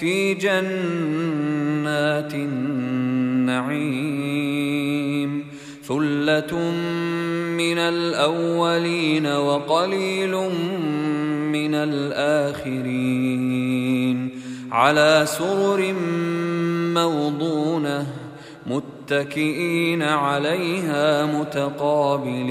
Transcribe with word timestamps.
في 0.00 0.34
جنات 0.34 2.34
النعيم 2.34 3.60
ثلة 5.82 6.70
من 7.56 7.78
الأولين 7.78 9.26
وقليل 9.26 10.34
من 11.52 11.74
الآخرين 11.74 13.20
على 14.72 15.22
سرر 15.26 15.94
موضونة 16.94 18.06
متكئين 18.66 20.02
عليها 20.02 21.26
متقابلين 21.26 22.50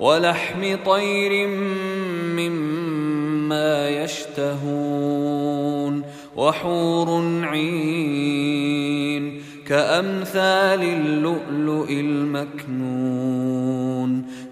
ولحم 0.00 0.76
طير 0.86 1.48
مما 2.36 3.88
يشتهون 3.88 5.24
وحور 6.36 7.22
عين 7.44 9.42
كأمثال 9.66 10.82
اللؤلؤ 10.82 11.90
المكنون 11.90 13.34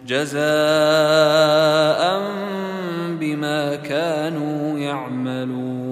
جزاء 0.07 0.43
بما 3.21 3.77
كانوا 3.77 4.79
يعملون 4.79 5.83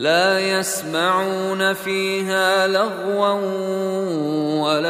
لا 0.00 0.40
يسمعون 0.58 1.72
فيها 1.72 2.66
لغوا 2.66 3.32
ولا 4.62 4.89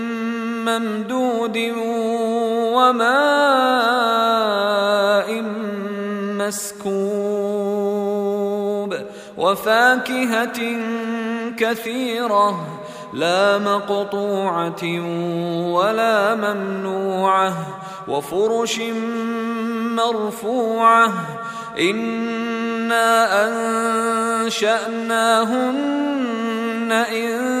ممدود 0.65 1.57
وماء 2.75 3.11
مسكوب 7.71 8.95
وفاكهة 9.37 10.59
كثيرة 11.57 12.67
لا 13.13 13.57
مقطوعة 13.57 14.83
ولا 15.71 16.35
ممنوعة 16.35 17.53
وفرش 18.07 18.79
مرفوعة 19.95 21.13
إنا 21.79 23.47
أنشأناهن 24.41 25.81
إن 26.91 27.60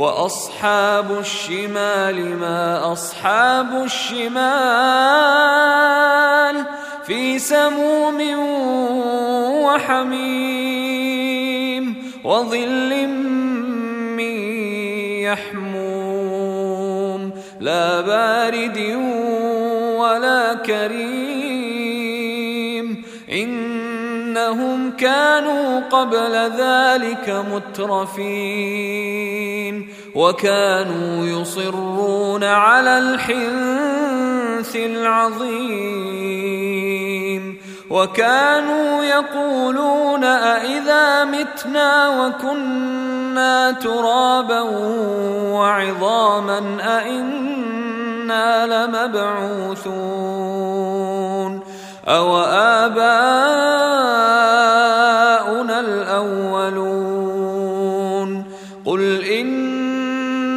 وأصحاب 0.00 1.18
الشمال 1.18 2.36
ما 2.36 2.92
أصحاب 2.92 3.84
الشمال 3.84 4.40
في 7.04 7.38
سموم 7.38 8.20
وحميم 9.68 10.94
وظل 12.24 13.08
من 14.16 14.36
يحموم 15.28 16.60
لا 17.60 18.00
بارد 18.00 18.78
ولا 20.00 20.54
كريم 20.54 22.10
إنهم 23.32 24.90
كانوا 24.90 25.80
قبل 25.80 26.32
ذلك 26.56 27.44
مترفين 27.52 29.39
وكانوا 30.14 31.26
يصرون 31.26 32.44
على 32.44 32.98
الحنث 32.98 34.76
العظيم. 34.76 36.10
وكانوا 37.90 39.04
يقولون 39.04 40.24
أإذا 40.24 41.24
متنا 41.24 42.08
وكنا 42.08 43.70
ترابا 43.70 44.60
وعظاما 45.52 46.76
أإنا 46.80 48.66
لمبعوثون. 48.66 50.00
أو 52.08 52.36
آباؤنا 52.38 53.00
الأولون. 55.80 57.20
قل 58.86 59.24
إن 59.24 59.79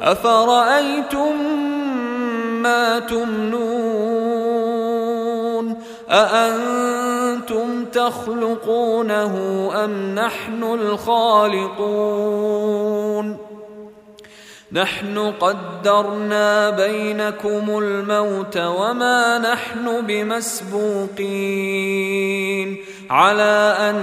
أفرأيتم 0.00 1.36
ما 2.62 2.98
تمنون 2.98 4.44
أأنتم 6.10 7.84
تخلقونه 7.84 9.34
أم 9.84 10.14
نحن 10.14 10.62
الخالقون 10.62 12.14
نحن 14.72 15.32
قدرنا 15.40 16.70
بينكم 16.70 17.78
الموت 17.78 18.56
وما 18.56 19.38
نحن 19.38 20.06
بمسبوقين. 20.06 21.24
على 23.10 23.76
أن 23.80 23.94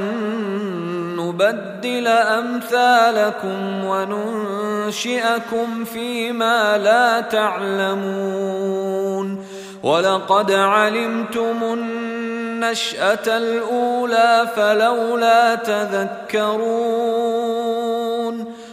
نبدل 1.19 2.07
أمثالكم 2.07 3.85
وننشئكم 3.85 5.83
فيما 5.83 6.77
لا 6.77 7.21
تعلمون. 7.21 8.41
ولقد 9.83 10.51
علمتم 10.51 11.63
النشأة 11.63 13.37
الأولى 13.37 14.47
فلولا 14.55 15.55
تذكرون. 15.55 16.61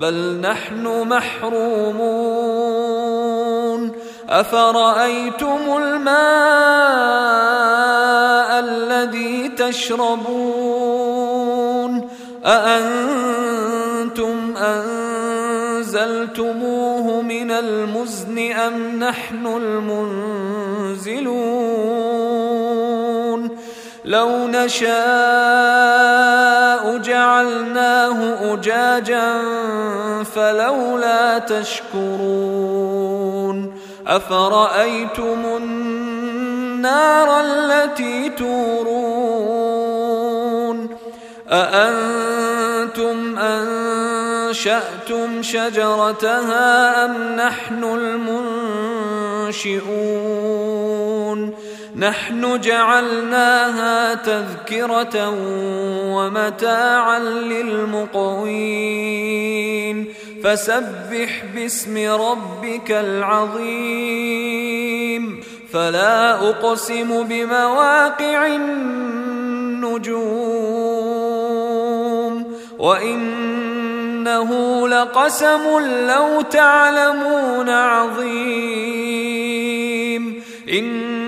بل 0.00 0.40
نحن 0.40 1.08
محرومون. 1.08 2.48
أفرأيتم 4.28 5.58
الماء 5.82 6.08
الذي 8.60 9.48
تشربون؟ 9.48 10.88
أأنتم 12.44 14.56
أنزلتموه 14.56 15.22
من 17.22 17.50
المزن 17.50 18.52
أم 18.52 18.98
نحن 18.98 19.46
المنزلون؟ 19.46 21.28
لو 24.08 24.48
نشاء 24.48 24.88
جعلناه 26.98 28.54
أجاجا 28.54 29.42
فلولا 30.34 31.38
تشكرون 31.38 32.78
أفرأيتم 34.06 35.44
النار 35.56 37.40
التي 37.40 38.28
تورون 38.28 38.98
أأنتم 41.50 43.38
أنشأتم 43.38 45.42
شجرتها 45.42 47.04
أم 47.04 47.36
نحن 47.36 47.84
المنشئون 49.44 51.67
نحن 51.96 52.60
جعلناها 52.60 54.14
تذكرة 54.14 55.34
ومتاعا 56.14 57.18
للمقوين. 57.18 58.54
فسبح 60.44 61.44
باسم 61.54 62.12
ربك 62.12 62.90
العظيم. 62.90 63.64
فلا 65.72 66.50
أقسم 66.50 67.22
بمواقع 67.22 68.46
النجوم. 68.46 70.18
وإنه 72.78 74.50
لقسم 74.88 75.78
لو 76.08 76.40
تعلمون 76.40 77.68
عظيم. 77.68 78.28
إن 80.72 81.27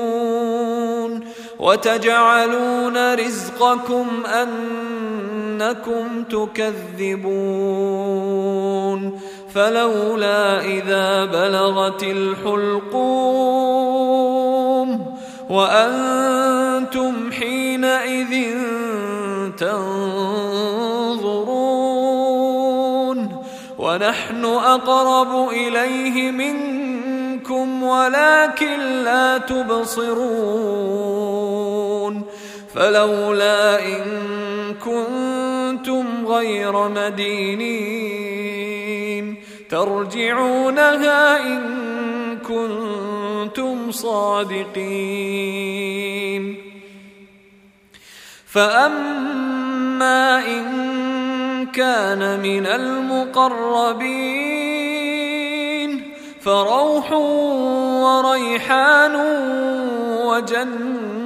وتجعلون 1.61 3.15
رزقكم 3.15 4.07
أنكم 4.25 6.23
تكذبون 6.23 7.21
فلولا 9.53 10.61
إذا 10.61 11.25
بلغت 11.25 12.03
الحلقوم 12.03 12.91
وأنتم 15.49 17.31
حينئذ 17.31 18.55
تنظرون 19.57 20.01
ونحن 23.79 24.45
أقرب 24.45 25.49
إليه 25.49 26.31
منكم 26.31 27.83
ولكن 27.83 28.79
لا 29.03 29.37
تبصرون 29.37 31.40
فلولا 32.75 33.85
إن 33.85 34.03
كنتم 34.85 36.05
غير 36.27 36.89
مدينين 36.89 38.31
ترجعونها 39.69 41.47
إن 41.47 41.61
كنتم 42.37 43.91
صادقين. 43.91 45.31
فأما 48.47 50.45
إن 50.47 50.65
كان 51.65 52.39
من 52.39 52.65
المقربين 52.65 54.21
فروح 56.41 57.11
وريحان 58.03 59.15
وجنة 60.25 61.20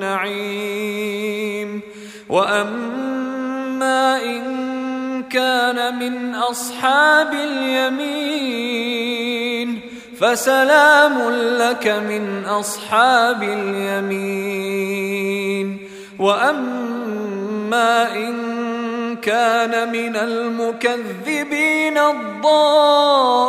نعيم. 0.00 1.80
وأما 2.28 4.22
إن 4.22 5.22
كان 5.22 5.98
من 5.98 6.34
أصحاب 6.34 7.32
اليمين 7.32 8.38
فسلام 10.20 11.30
لك 11.58 11.86
من 11.86 12.44
أصحاب 12.44 13.42
اليمين. 13.42 14.88
وأما 16.18 18.12
إن 18.16 18.36
كان 19.16 19.92
من 19.92 20.16
المكذبين 20.16 21.98
الضالين. 21.98 23.48